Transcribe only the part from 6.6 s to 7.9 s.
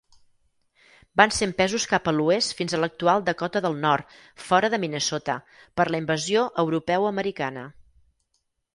europeu-americana.